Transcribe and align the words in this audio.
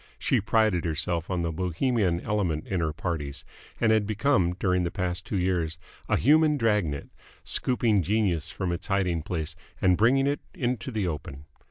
She 0.17 0.41
prided 0.41 0.83
herself 0.83 1.29
on 1.29 1.43
the 1.43 1.51
Bohemian 1.51 2.21
element 2.27 2.65
in 2.65 2.79
her 2.79 2.91
parties, 2.91 3.45
and 3.79 3.91
had 3.91 4.07
become 4.07 4.53
during 4.55 4.81
the 4.83 4.89
past 4.89 5.27
two 5.27 5.37
years 5.37 5.77
a 6.09 6.17
human 6.17 6.57
drag 6.57 6.85
net, 6.87 7.09
scooping 7.43 8.01
Genius 8.01 8.49
from 8.49 8.71
its 8.71 8.87
hiding 8.87 9.21
place 9.21 9.55
and 9.79 9.95
bringing 9.97 10.25
it 10.25 10.39
into 10.55 10.89
the 10.89 11.07
open. 11.07 11.45